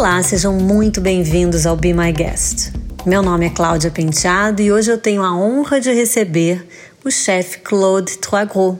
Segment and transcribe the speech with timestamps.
[0.00, 2.72] Olá, sejam muito bem-vindos ao Be My Guest.
[3.04, 6.66] Meu nome é Cláudia Penteado e hoje eu tenho a honra de receber
[7.04, 8.76] o chefe Claude Troisgros,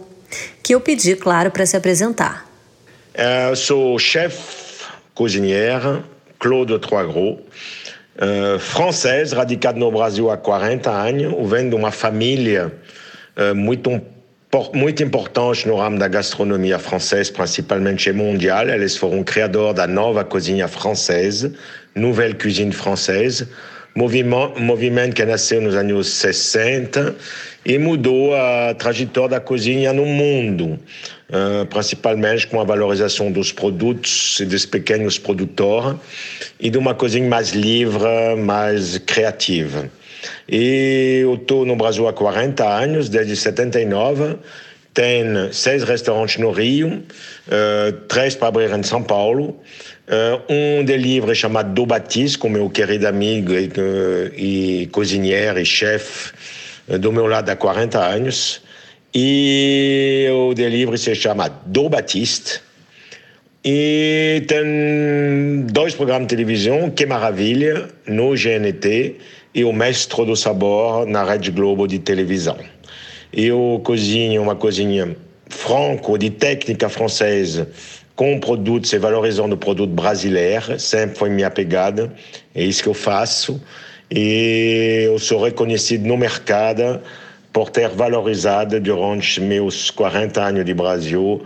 [0.63, 2.49] que eu pedi, claro, para se apresentar.
[3.13, 4.83] Eu sou chefe
[5.13, 6.03] cozinheiro
[6.39, 12.73] Claude Troisgros, uh, francês, radicado no Brasil há 40 anos, vem de uma família
[13.37, 13.91] uh, muito
[14.75, 18.69] muito importante no ramo da gastronomia francesa, principalmente mundial.
[18.69, 21.53] Eles foram criadores da nova cozinha francesa,
[21.95, 23.47] Nouvelle Cuisine Française,
[23.95, 27.15] movimento, movimento que nasceu nos anos 60
[27.65, 30.79] e mudou a trajetória da cozinha no mundo,
[31.29, 35.97] uh, principalmente com a valorização dos produtos e dos pequenos produtores
[36.59, 39.91] e de uma cozinha mais livre, mais criativa.
[40.49, 44.37] E eu estou no Brasil há 40 anos, desde 79.
[44.93, 49.61] Tem seis restaurantes no Rio, uh, três para abrir em São Paulo.
[50.09, 55.61] Uh, um de livros chamado Do Batiste, com meu querido amigo e, uh, e cozinheiro
[55.61, 56.33] e chefe
[56.99, 58.61] do meu lado há 40 anos.
[59.15, 62.61] E o de livro se chama Do Batiste.
[63.65, 69.17] E tem dois programas de televisão, que maravilha, no GNT
[69.55, 72.57] e o Mestre do Sabor na Rede Globo de televisão.
[73.33, 75.17] Eu cozinho uma cozinha
[75.49, 77.69] franco, de técnica francesa,
[78.15, 82.13] com produtos e valorizando o produto brasileiro, sempre foi minha pegada,
[82.55, 83.61] é isso que eu faço.
[84.11, 87.01] E eu sou reconhecido no mercado
[87.53, 91.43] por ter valorizado durante meus 40 anos de Brasil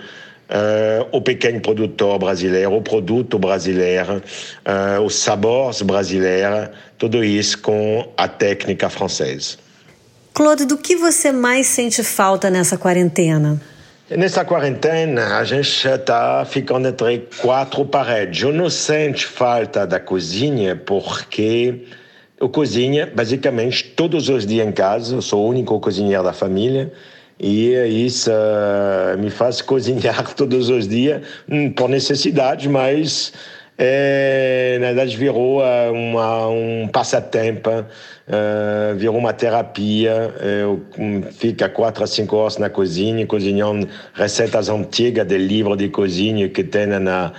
[0.48, 4.22] uh, o pequeno produtor brasileiro, o produto brasileiro,
[4.64, 9.56] uh, os sabores brasileiros, tudo isso com a técnica francesa.
[10.32, 13.60] Claude, do que você mais sente falta nessa quarentena?
[14.10, 18.42] Nessa quarentena, a gente está ficando entre quatro paredes.
[18.42, 21.86] Eu não sinto falta da cozinha porque
[22.38, 25.14] eu cozinho basicamente todos os dias em casa.
[25.14, 26.92] Eu sou o único cozinheiro da família.
[27.38, 27.74] E
[28.06, 33.32] isso uh, me faz cozinhar todos os dias, hum, por necessidade, mas
[33.76, 37.70] é, na verdade virou uh, uma, um passatempo,
[38.96, 40.32] virou uma terapia.
[40.40, 40.80] Eu
[41.32, 46.62] fico quatro a cinco horas na cozinha, cozinhando receitas antigas de livros de cozinha que
[46.62, 47.32] tem na,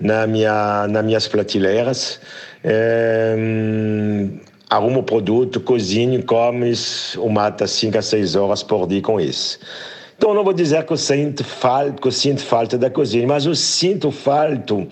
[0.00, 2.20] na minha, nas minhas prateleiras.
[2.62, 3.36] É,
[4.70, 9.58] arrumo o produto, cozinho, comes o mata 5 a 6 horas por dia com isso.
[10.16, 13.46] Então, não vou dizer que eu sinto falta, que eu sinto falta da cozinha, mas
[13.46, 14.86] eu sinto falta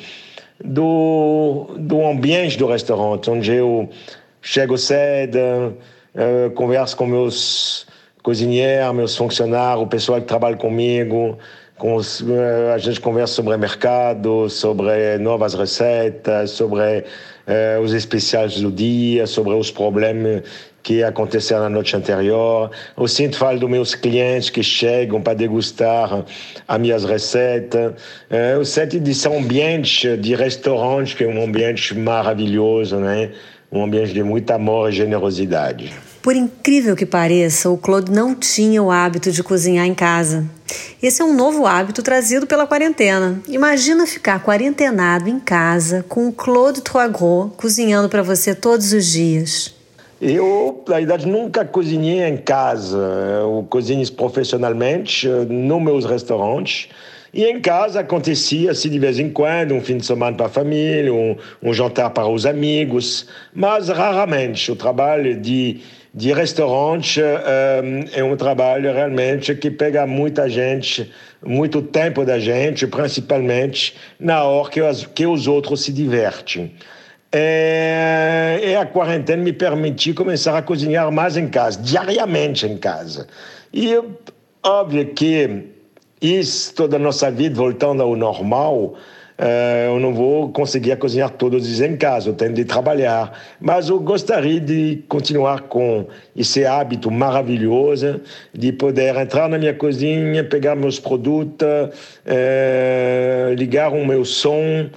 [0.65, 3.89] do, do ambiente do restaurante, onde eu
[4.43, 7.87] chego cedo, uh, converso com meus
[8.23, 11.39] cozinheiros, meus funcionários, o pessoal que trabalha comigo,
[11.77, 17.05] com os, uh, a gente conversa sobre mercado, sobre novas receitas, sobre
[17.49, 20.43] uh, os especiais do dia, sobre os problemas
[20.83, 22.71] que aconteceram na noite anterior.
[22.97, 26.25] Eu sinto falta dos meus clientes que chegam para degustar
[26.67, 27.93] as minhas receitas.
[28.31, 33.31] Uh, eu sinto desse ambiente de restaurante, que é um ambiente maravilhoso, né?
[33.71, 35.93] um ambiente de muito amor e generosidade.
[36.23, 40.45] Por incrível que pareça, o Claude não tinha o hábito de cozinhar em casa.
[41.01, 43.41] Esse é um novo hábito trazido pela quarentena.
[43.47, 49.73] Imagina ficar quarentenado em casa com o Claude Troisgros cozinhando para você todos os dias.
[50.21, 52.99] Eu, na verdade, nunca cozinhei em casa.
[53.41, 56.89] Eu cozinho profissionalmente nos meus restaurantes.
[57.33, 60.49] E em casa acontecia assim de vez em quando, um fim de semana para a
[60.49, 64.73] família, um, um jantar para os amigos, mas raramente.
[64.73, 65.81] O trabalho de
[66.19, 72.89] de restaurante um, é um trabalho realmente que pega muita gente, muito tempo da gente,
[72.89, 76.75] principalmente na hora que, as, que os outros se divertem.
[77.31, 83.29] É, e a quarentena me permitiu começar a cozinhar mais em casa, diariamente em casa.
[83.73, 83.95] E
[84.65, 85.67] óbvio que
[86.21, 88.97] isso, toda a nossa vida voltando ao normal,
[89.87, 93.33] eu não vou conseguir cozinhar todos os dias em casa, eu tenho de trabalhar.
[93.61, 96.07] Mas eu gostaria de continuar com
[96.37, 98.21] esse hábito maravilhoso
[98.53, 104.91] de poder entrar na minha cozinha, pegar meus produtos, uh, ligar o meu som,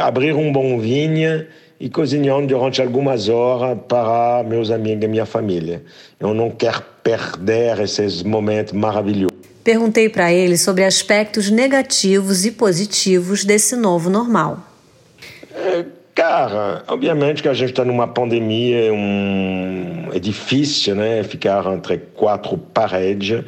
[0.00, 1.46] abrir um bom vinho
[1.78, 5.82] e cozinhando durante algumas horas para meus amigos e minha família.
[6.18, 9.31] Eu não quero perder esses momentos maravilhosos.
[9.64, 14.58] Perguntei para ele sobre aspectos negativos e positivos desse novo normal.
[15.54, 20.08] É, cara, obviamente que a gente está numa pandemia, é um...
[20.12, 21.22] é difícil, né?
[21.22, 23.44] Ficar entre quatro paredes,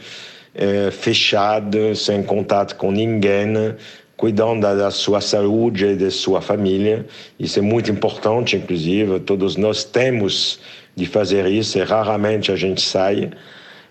[0.55, 3.75] é, fechado, sem contato com ninguém,
[4.17, 7.07] cuidando da, sua saúde e da sua família.
[7.39, 9.19] Isso é muito importante, inclusive.
[9.21, 10.61] Todos nós temos
[10.95, 13.31] de fazer isso e raramente a gente sai.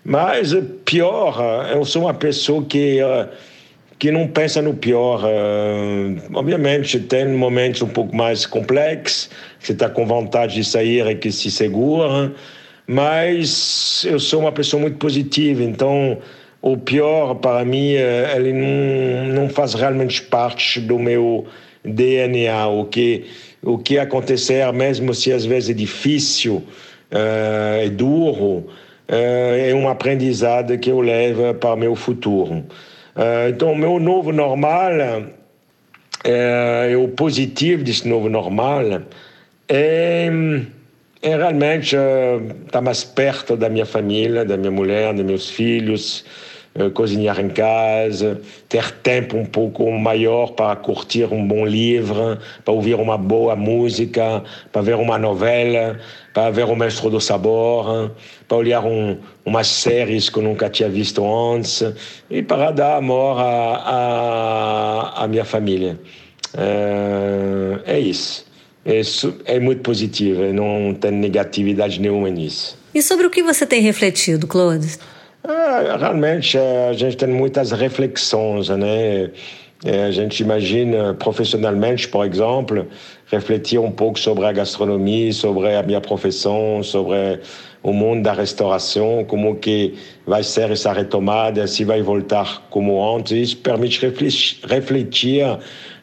[0.04, 0.54] Mas
[0.84, 2.98] pior, eu sou uma pessoa que
[3.98, 5.22] que não pensa no pior.
[6.34, 11.32] obviamente, tem momentos um pouco mais complexos, você está com vontade de sair e que
[11.32, 12.32] se segura,
[12.86, 16.18] mas eu sou uma pessoa muito positiva, então
[16.60, 17.92] o pior para mim
[18.36, 21.46] ele não, não faz realmente parte do meu
[21.84, 23.26] DNA o que
[23.62, 26.56] o que acontecer mesmo se às vezes é difícil
[27.10, 28.66] uh, é duro
[29.08, 32.64] é um aprendizado que eu levo para o meu futuro.
[33.14, 34.90] Uh, então o meu novo normal
[36.24, 39.02] é o positivo desse novo normal
[39.68, 40.30] é,
[41.22, 41.94] é realmente
[42.64, 46.24] estar mais perto da minha família da minha mulher dos meus filhos
[46.92, 52.96] cozinhar em casa, ter tempo um pouco maior para curtir um bom livro, para ouvir
[52.96, 54.42] uma boa música,
[54.72, 56.00] para ver uma novela,
[56.32, 58.10] para ver o Mestre do Sabor,
[58.48, 61.84] para olhar um, umas séries que eu nunca tinha visto antes
[62.28, 65.98] e para dar amor à, minha família.
[66.56, 68.44] É, é isso.
[68.84, 72.76] Isso é muito positivo, não tem negatividade nenhuma nisso.
[72.94, 74.98] E sobre o que você tem refletido, Claude?
[75.98, 79.30] Realmente, é, a gente tem muitas reflexões, né?
[79.84, 82.86] É, a gente imagina profissionalmente, por exemplo,
[83.26, 87.40] refletir um pouco sobre a gastronomia, sobre a minha profissão, sobre
[87.82, 89.94] o mundo da restauração, como que
[90.26, 93.32] vai ser essa retomada, se vai voltar como antes.
[93.32, 94.00] Isso permite
[94.66, 95.58] refletir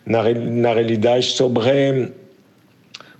[0.05, 2.13] na, realidade sobre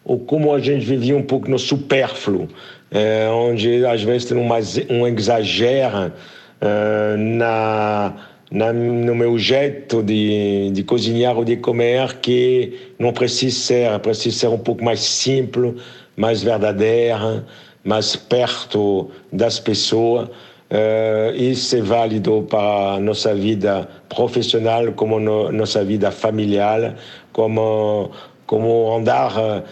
[0.03, 2.48] o como a gente vivia um pouco no supérfluo,
[2.92, 4.57] é, onde às vezes tem uma,
[4.89, 6.13] um exagero
[6.61, 8.13] é, na,
[8.51, 14.37] na, no meu jeito de, de cozinhar ou de comer que não precisa ser, precisa
[14.37, 15.73] ser um pouco mais simples,
[16.15, 17.43] mais verdadeira,
[17.83, 20.29] mais perto das pessoas.
[20.69, 26.95] Uh, isso é válido para nossa vida profissional, como no, nossa vida familiar,
[27.33, 28.11] como
[28.45, 29.63] como andar uh,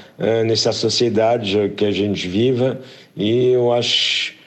[0.45, 2.77] nessa sociedade que a gente vive
[3.15, 4.38] e eu acho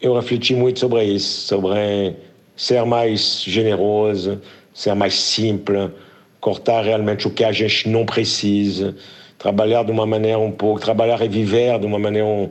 [0.00, 2.16] eu refleti muito sobre isso sobre
[2.56, 4.40] ser mais generoso
[4.72, 5.90] ser mais simples
[6.40, 8.94] cortar realmente o que a gente não precisa
[9.38, 12.50] trabalhar de uma maneira um pouco trabalhar e viver de uma maneira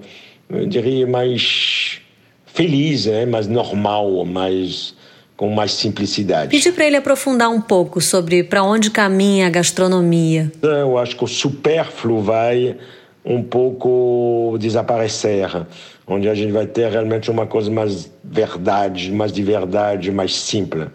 [0.50, 2.00] eu diria mais
[2.45, 3.25] feliz né?
[3.25, 4.95] mais normal mais
[5.36, 6.50] com mais simplicidade.
[6.51, 10.51] Pedi para ele aprofundar um pouco sobre para onde caminha a gastronomia.
[10.62, 12.77] Eu acho que o supérfluo vai
[13.25, 15.66] um pouco desaparecer,
[16.06, 20.88] onde a gente vai ter realmente uma coisa mais verdade, mais de verdade, mais simples.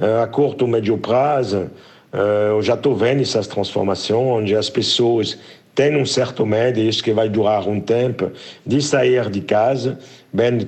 [0.00, 1.70] Eh, a curto ou médio prazo,
[2.12, 5.38] eh, eu já estou vendo essas transformações, onde as pessoas
[5.74, 8.32] têm um certo medo, e isso que vai durar um tempo,
[8.64, 9.98] de sair de casa,
[10.32, 10.66] bem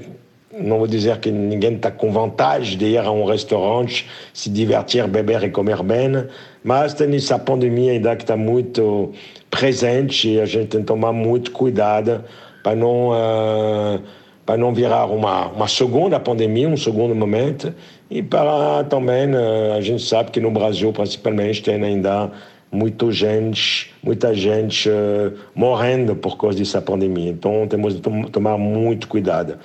[0.61, 5.07] não vou dizer que ninguém está com vontade de ir a um restaurante, se divertir,
[5.07, 6.25] beber e comer bem,
[6.63, 9.13] mas tem essa pandemia ainda que está muito
[9.51, 12.25] presente e a gente tem que tomar muito cuidado
[12.63, 14.03] para não uh,
[14.45, 17.75] para não virar uma uma segunda pandemia, um segundo momento
[18.11, 22.31] e para também uh, a gente sabe que no Brasil principalmente tem ainda
[22.71, 27.31] muita gente, muita gente uh, morrendo por causa dessa pandemia.
[27.31, 29.59] Então temos de tom tomar muito cuidado.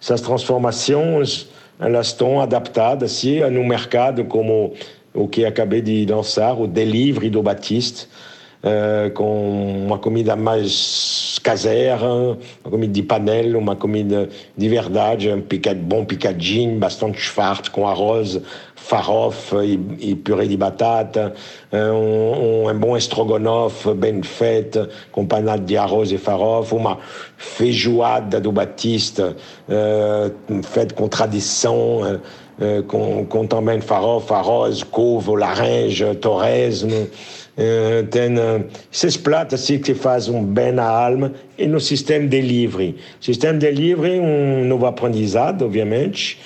[0.00, 1.48] Essas transformações
[1.78, 4.74] elas estão adaptadas se no mercado como
[5.14, 8.29] o que acabei de lançar, o delivery do Batiste, uh,
[9.14, 15.78] com uma comida mais caseira, uma comida de panela, uma comida de verdade, um picad,
[15.80, 18.38] bom picadinho, bastante farto, com arroz,
[18.90, 21.32] farofa e, e purê de batata,
[21.72, 26.98] um, um, um bom estrogonofe bem feito, com panado de arroz e farofa, uma
[27.36, 29.36] feijoada do Batista,
[29.68, 37.08] uh, feita com tradição, uh, com, com também farofa, arroz, couve, laranja, torresmo,
[38.10, 42.40] tem uh, esses pratos assim que fazem um bem na alma e no sistema de
[42.40, 42.96] livre.
[43.20, 46.38] Sistema de livre um novo aprendizado, obviamente.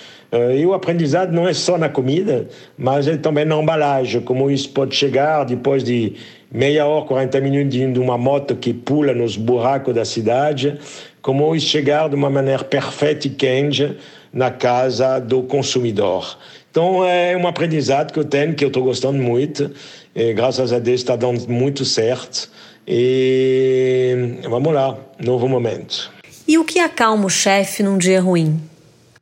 [0.56, 4.68] E o aprendizado não é só na comida, mas é também na embalagem, como isso
[4.70, 6.14] pode chegar depois de
[6.50, 10.76] meia hora, 40 minutos de uma moto que pula nos buracos da cidade,
[11.22, 13.96] como isso chegar de uma maneira perfeita e quente
[14.32, 16.36] na casa do consumidor.
[16.74, 19.70] Então é um aprendizado que eu tenho, que eu estou gostando muito.
[20.12, 22.50] E, graças a Deus está dando muito certo.
[22.84, 26.10] E vamos lá, novo momento.
[26.48, 28.60] E o que acalma o chefe num dia ruim?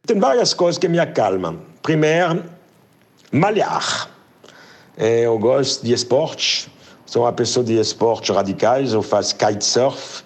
[0.06, 1.60] Tem várias coisas que me acalmam.
[1.82, 2.42] Primeiro,
[3.30, 4.08] malhar.
[4.96, 6.70] Eu gosto de esportes,
[7.04, 10.22] sou uma pessoa de esportes radicais, eu faço kitesurf,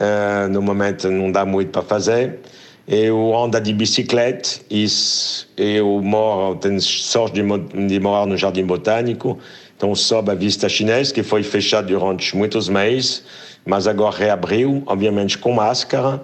[0.00, 2.40] uh, no momento não dá muito para fazer.
[2.88, 9.36] Eu ando de bicicleta, isso, eu moro, tenho sorte de, de morar no Jardim Botânico,
[9.76, 13.24] então sobe a vista chinesa, que foi fechada durante muitos meses,
[13.64, 16.22] mas agora reabriu, obviamente com máscara.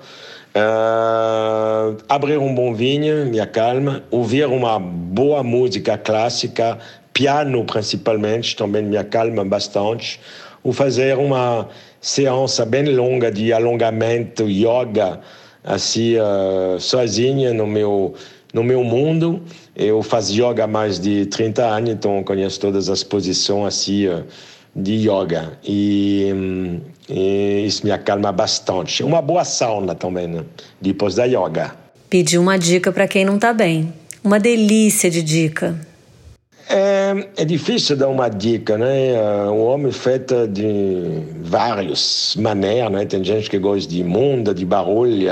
[0.54, 4.04] Uh, abrir um bom vinho, me acalma.
[4.08, 6.78] Ouvir uma boa música clássica,
[7.12, 10.20] piano principalmente, também me acalma bastante.
[10.62, 11.68] Ou fazer uma
[12.00, 15.20] seança bem longa de alongamento, yoga,
[15.64, 18.14] assim, uh, sozinha no meu,
[18.52, 19.42] no meu mundo.
[19.74, 24.24] Eu faço yoga há mais de 30 anos, então conheço todas as posições assim, uh,
[24.74, 25.58] de yoga.
[25.64, 29.02] E, um, e isso me acalma bastante.
[29.02, 30.44] Uma boa sauna também, né?
[30.80, 31.74] depois da yoga.
[32.08, 33.92] Pedi uma dica para quem não está bem.
[34.22, 35.91] Uma delícia de dica.
[36.74, 39.12] É, é, difícil dar uma dica, né?
[39.50, 43.04] O homem é feito de várias maneiras, né?
[43.04, 45.28] Tem gente que gosta de imunda, de barulho,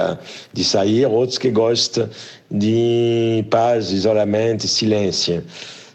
[0.52, 2.10] de sair, outros que gostam
[2.50, 5.42] de paz, isolamento, silêncio.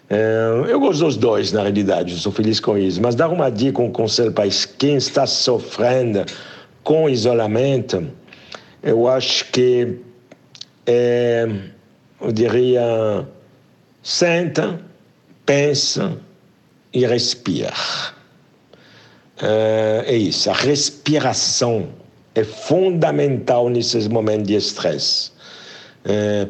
[0.09, 2.99] É, eu gosto dos dois, na realidade, eu sou feliz com isso.
[2.99, 4.49] Mas dar uma dica, um conselho para
[4.79, 6.25] quem está sofrendo
[6.83, 8.07] com isolamento,
[8.81, 9.99] eu acho que,
[10.87, 11.47] é,
[12.19, 13.27] eu diria,
[14.01, 14.79] senta,
[15.45, 16.17] pensa
[16.93, 17.73] e respira.
[19.41, 21.89] É, é isso, a respiração
[22.33, 25.31] é fundamental nesses momentos de estresse.
[26.03, 26.47] É,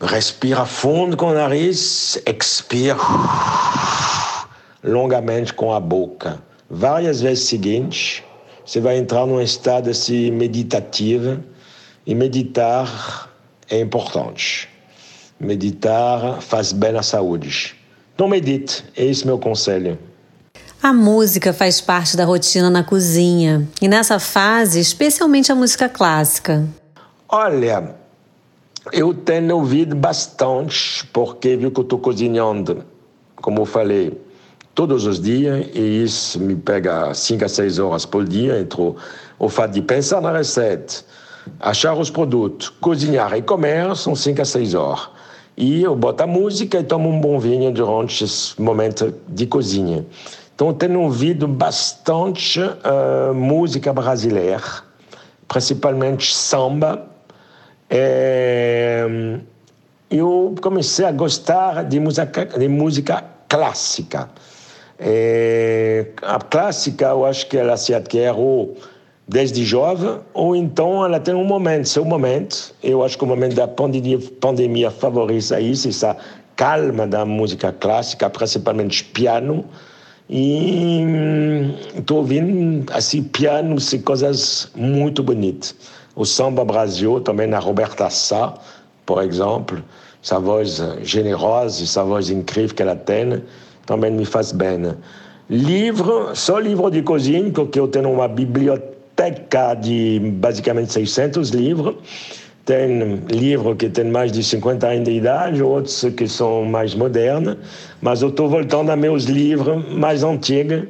[0.00, 2.98] Respira fundo com o nariz, expira
[4.82, 6.42] longamente com a boca.
[6.68, 8.22] Várias vezes seguintes,
[8.66, 11.42] você vai entrar num estado assim meditativo
[12.06, 13.30] e meditar
[13.70, 14.68] é importante.
[15.40, 17.74] Meditar faz bem à saúde.
[18.14, 19.98] Então medite, esse é meu conselho.
[20.80, 26.64] A música faz parte da rotina na cozinha e nessa fase, especialmente a música clássica.
[27.28, 27.96] Olha,
[28.92, 32.84] eu tenho ouvido bastante, porque viu que eu estou cozinhando,
[33.36, 34.20] como eu falei,
[34.74, 38.80] todos os dias, e isso me pega 5 a 6 horas por dia, entre
[39.38, 41.02] o fato de pensar na receita,
[41.58, 45.13] achar os produtos, cozinhar e comer, são 5 a 6 horas.
[45.56, 50.04] E eu boto a música e tomo um bom vinho durante esse momento de cozinha.
[50.54, 54.62] Então, tenho ouvido bastante uh, música brasileira,
[55.48, 57.08] principalmente samba,
[57.90, 59.06] é,
[60.10, 64.30] eu comecei a gostar de música, de música clássica.
[64.98, 68.76] É, a clássica, eu acho que ela se adquiriu
[69.26, 72.74] desde jovem, ou então ela tem um momento, seu momento.
[72.82, 76.16] Eu acho que o momento da pandemia, pandemia favorece isso, essa
[76.54, 79.64] calma da música clássica, principalmente piano.
[80.28, 81.02] E
[81.96, 85.74] estou hum, ouvindo assim, piano, assim, coisas muito bonitas.
[86.16, 88.54] O samba Brasil, também na Roberta Sá,
[89.04, 89.82] por exemplo,
[90.22, 93.42] essa voz generosa, essa voz incrível que ela tem,
[93.84, 94.94] também me faz bem.
[95.50, 98.93] Livro, só livro de cozinha, porque eu tenho uma biblioteca
[99.80, 101.96] de basicamente 600 livros.
[102.64, 107.58] Tem livros que têm mais de 50 anos de idade, outros que são mais modernos,
[108.00, 110.84] mas eu estou voltando a meus livros mais antigos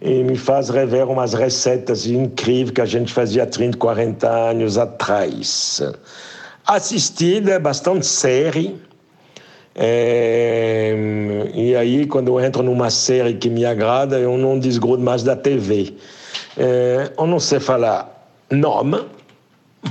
[0.00, 5.82] e me faz rever umas receitas incríveis que a gente fazia 30, 40 anos atrás.
[6.66, 8.76] Assistida bastante série.
[9.74, 10.94] É,
[11.54, 15.36] e aí, quando eu entro numa série que me agrada, eu não desgrudo mais da
[15.36, 15.94] TV.
[16.58, 19.06] É, eu não sei falar nome,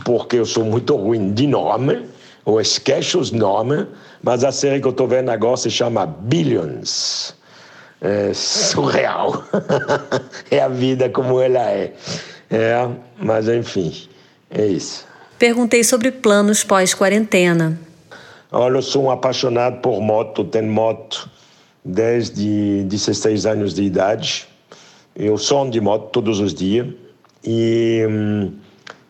[0.03, 2.05] porque eu sou muito ruim de nome,
[2.45, 3.87] eu esqueço os nomes,
[4.21, 7.33] mas a série que eu estou vendo agora se chama Billions
[8.01, 9.45] é surreal.
[10.51, 11.93] é a vida como ela é.
[12.49, 13.93] É, mas enfim,
[14.51, 15.05] é isso.
[15.39, 17.79] Perguntei sobre planos pós-quarentena.
[18.51, 21.29] Olha, eu sou um apaixonado por moto, tenho moto
[21.83, 24.47] desde 16 anos de idade.
[25.19, 26.85] Eu sou de moto todos os dias
[27.43, 28.03] e,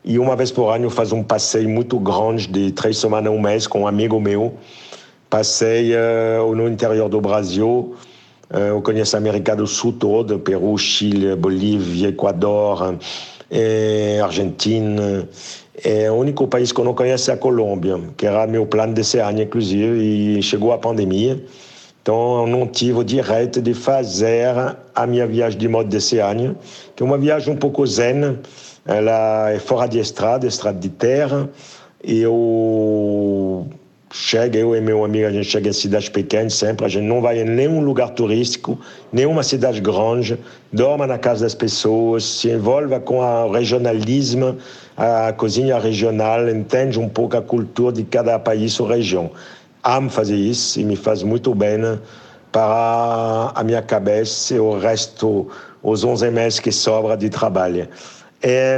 [0.06, 3.68] e uma vez por ano faço um passeio muito grande de três semanas, um mês
[3.68, 4.54] com um amigo meu.
[5.30, 7.94] Passei uh, no interior do Brasil,
[8.50, 12.98] eh, eu conheço a América do Sul toda, Peru, Chile, Bolívia, Equador,
[13.52, 15.28] eh, Argentina.
[15.84, 18.94] É, o único país que eu não conheço é a Colômbia, que era meu plano
[18.94, 21.44] desse ano, inclusive, e chegou a pandemia.
[22.08, 24.56] Então, eu não tive o direito de fazer
[24.96, 26.56] a minha viagem de moto desse ano,
[26.96, 28.40] que é uma viagem um pouco zen.
[28.86, 31.50] Ela é fora de estrada, estrada de terra.
[32.02, 33.68] E eu
[34.10, 37.22] chega, eu e meu amigo, a gente chega em cidades pequenas sempre, a gente não
[37.22, 38.80] vai em nenhum lugar turístico,
[39.12, 40.40] nenhuma cidade grande,
[40.72, 44.56] dorme na casa das pessoas, se envolve com o regionalismo,
[44.96, 49.30] a cozinha regional, entende um pouco a cultura de cada país ou região.
[49.90, 51.80] Amo fazer isso e me faz muito bem
[52.52, 55.50] para a minha cabeça e o resto,
[55.82, 57.88] os 11 meses que sobra de trabalho.
[58.44, 58.78] É,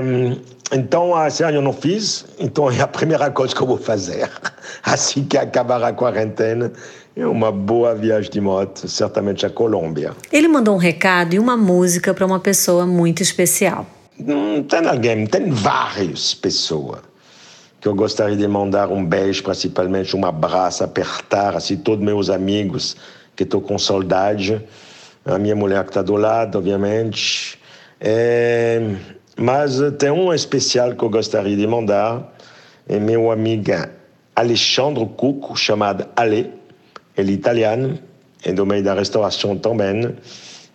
[0.71, 4.29] então, esse ano eu não fiz, então é a primeira coisa que eu vou fazer.
[4.85, 6.71] Assim que acabar a quarentena,
[7.15, 10.11] é uma boa viagem de moto, certamente à Colômbia.
[10.31, 13.87] Ele mandou um recado e uma música para uma pessoa muito especial.
[14.19, 17.08] Hum, tem alguém, tem várias pessoas
[17.79, 22.97] que eu gostaria de mandar um beijo, principalmente um abraço, apertar assim todos meus amigos
[23.35, 24.61] que estou com saudade,
[25.25, 27.57] a minha mulher que está do lado, obviamente.
[28.01, 28.81] É
[29.41, 32.35] mas tem um especial que eu gostaria de mandar.
[32.89, 33.71] É meu amigo
[34.35, 36.51] Alexandre Cuco, chamado Ale.
[37.15, 37.97] Ele é italiano,
[38.43, 40.13] é do meio da restauração também.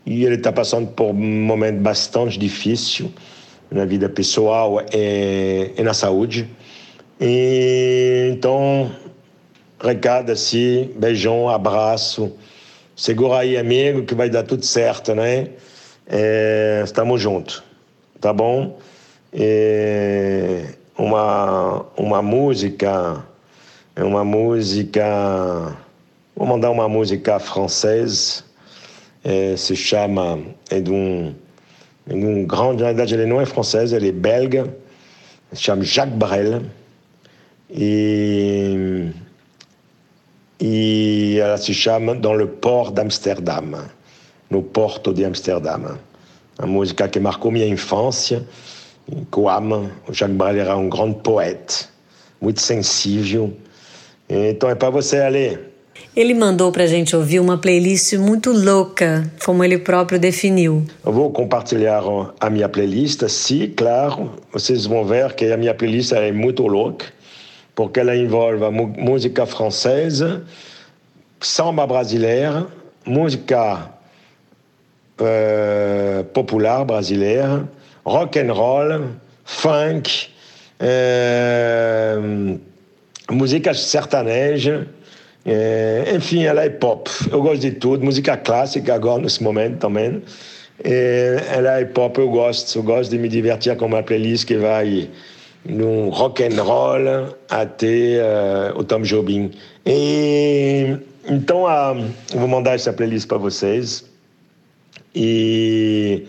[0.07, 3.13] E ele está passando por um momento bastante difícil
[3.71, 6.49] na vida pessoal e, e na saúde.
[7.21, 8.91] E, então,
[9.81, 12.33] recado assim, beijão, abraço.
[12.97, 15.49] Segura aí, amigo, que vai dar tudo certo, né?
[16.07, 17.63] É, estamos juntos
[18.25, 18.79] tá bom?
[19.35, 20.65] É
[20.97, 23.23] uma, uma música,
[23.95, 25.77] é uma música,
[26.35, 28.43] vou mandar uma música francesa,
[29.23, 30.41] é, se chama,
[30.71, 31.35] é de um,
[32.07, 34.75] de um grande, na verdade ele não é francês, ele é belga,
[35.53, 36.63] se chama Jacques Brel,
[37.75, 39.11] e,
[41.39, 43.91] ela se chama Dans le port d'Amsterdam,
[44.51, 45.99] no porto de Amsterdam
[46.59, 48.47] uma música que marcou minha infância,
[49.31, 49.91] que eu amo.
[50.09, 51.75] O Jacques Brel era um grande poeta,
[52.41, 53.53] muito sensível.
[54.29, 55.59] Então é para você, Ale.
[56.17, 60.85] Ele mandou para a gente ouvir uma playlist muito louca, como ele próprio definiu.
[61.05, 62.03] Eu vou compartilhar
[62.41, 64.33] a minha playlist, sim, claro.
[64.53, 67.07] Vocês vão ver que a minha playlist é muito louca,
[67.75, 70.45] porque ela envolve música francesa,
[71.41, 72.67] samba brasileira,
[73.05, 73.91] música
[75.21, 77.69] uh, popular brasileira,
[78.05, 79.11] rock and roll,
[79.45, 80.29] funk,
[80.81, 82.61] uh,
[83.31, 84.87] música sertaneja,
[85.45, 87.11] uh, enfim, ela é pop.
[87.31, 90.23] Eu gosto de tudo, música clássica agora nesse momento também.
[91.53, 95.11] ela é pop, eu gosto, eu gosto de me divertir com uma playlist que vai
[95.65, 99.51] no rock and roll até uh, o Tom Jobim.
[99.87, 100.97] E,
[101.27, 104.05] então, uh, vou mandar essa playlist para vocês
[105.15, 106.27] e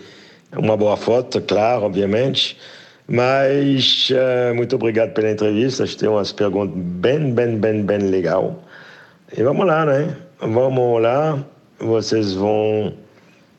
[0.56, 2.56] uma boa foto, claro, obviamente.
[3.08, 5.84] Mas uh, muito obrigado pela entrevista.
[5.86, 8.62] Tem umas perguntas bem, bem, bem, bem legal.
[9.36, 10.16] E vamos lá, né?
[10.40, 11.44] Vamos lá.
[11.78, 12.94] Vocês vão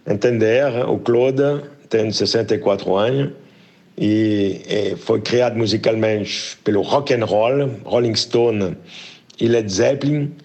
[0.05, 0.65] entender.
[0.87, 3.31] O Claude tem 64 anos
[3.97, 8.77] e, e foi criado musicalmente pelo rock and roll, Rolling Stone
[9.39, 10.35] e Led Zeppelin.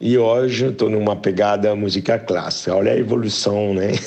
[0.00, 2.76] E hoje estou numa pegada música clássica.
[2.76, 3.92] Olha a evolução, né?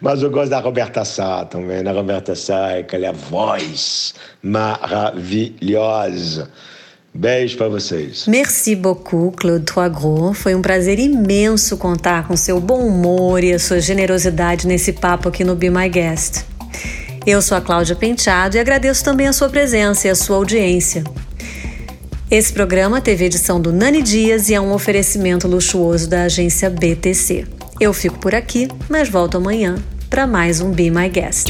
[0.00, 1.86] Mas eu gosto da Roberta Sá também.
[1.86, 4.90] A Roberta Sá é aquela voz maravilhosa.
[7.12, 8.26] Beijo para vocês.
[8.26, 10.38] Merci beaucoup, Claude Troisgros.
[10.38, 15.28] Foi um prazer imenso contar com seu bom humor e a sua generosidade nesse papo
[15.28, 16.44] aqui no Be My Guest.
[17.26, 21.04] Eu sou a Cláudia Penteado e agradeço também a sua presença e a sua audiência.
[22.30, 27.44] Esse programa teve edição do Nani Dias e é um oferecimento luxuoso da agência BTC.
[27.80, 29.74] Eu fico por aqui, mas volto amanhã
[30.08, 31.48] para mais um Be My Guest.